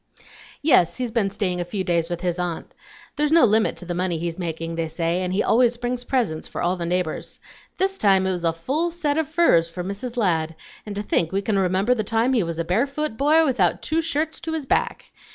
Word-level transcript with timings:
"Yes, 0.63 0.97
he's 0.97 1.11
been 1.11 1.29
staying 1.29 1.61
a 1.61 1.63
few 1.63 1.83
days 1.83 2.09
with 2.09 2.21
his 2.21 2.39
aunt. 2.39 2.73
There's 3.17 3.31
no 3.31 3.45
limit 3.45 3.77
to 3.77 3.85
the 3.85 3.93
money 3.93 4.17
he's 4.17 4.39
making, 4.39 4.73
they 4.73 4.87
say; 4.87 5.21
and 5.21 5.31
he 5.31 5.43
always 5.43 5.77
brings 5.77 6.05
presents 6.05 6.47
for 6.47 6.59
all 6.59 6.75
the 6.75 6.87
neighbors. 6.87 7.39
This 7.77 7.99
time 7.99 8.25
it 8.25 8.31
was 8.31 8.43
a 8.43 8.51
full 8.51 8.89
set 8.89 9.19
of 9.19 9.29
furs 9.29 9.69
for 9.69 9.83
Mrs. 9.83 10.17
Ladd; 10.17 10.55
and 10.87 10.95
to 10.95 11.03
think 11.03 11.31
we 11.31 11.43
can 11.43 11.59
remember 11.59 11.93
the 11.93 12.03
time 12.03 12.33
he 12.33 12.41
was 12.41 12.57
a 12.57 12.63
barefoot 12.65 13.15
boy 13.15 13.45
without 13.45 13.83
two 13.83 14.01
shirts 14.01 14.39
to 14.39 14.53
his 14.53 14.65
back! 14.65 15.05